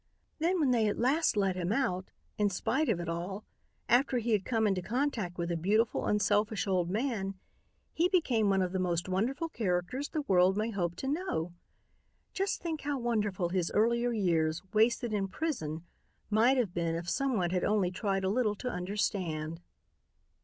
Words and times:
Then 0.39 0.59
when 0.59 0.71
they 0.71 0.87
at 0.87 0.97
last 0.97 1.37
let 1.37 1.55
him 1.55 1.71
out, 1.71 2.09
in 2.39 2.49
spite 2.49 2.89
of 2.89 2.99
it 2.99 3.07
all, 3.07 3.45
after 3.87 4.17
he 4.17 4.31
had 4.31 4.45
come 4.45 4.65
into 4.65 4.81
contact 4.81 5.37
with 5.37 5.51
a 5.51 5.55
beautiful, 5.55 6.07
unselfish 6.07 6.65
old 6.65 6.89
man, 6.89 7.35
he 7.93 8.09
became 8.09 8.49
one 8.49 8.63
of 8.63 8.71
the 8.71 8.79
most 8.79 9.07
wonderful 9.07 9.47
characters 9.47 10.09
the 10.09 10.23
world 10.23 10.57
may 10.57 10.71
hope 10.71 10.95
to 10.95 11.07
know. 11.07 11.53
Just 12.33 12.63
think 12.63 12.81
how 12.81 12.97
wonderful 12.97 13.49
his 13.49 13.69
earlier 13.75 14.11
years, 14.11 14.63
wasted 14.73 15.13
in 15.13 15.27
prison, 15.27 15.85
might 16.31 16.57
have 16.57 16.73
been 16.73 16.95
if 16.95 17.07
someone 17.07 17.51
had 17.51 17.63
only 17.63 17.91
tried 17.91 18.23
a 18.23 18.29
little 18.29 18.55
to 18.55 18.69
understand." 18.69 19.61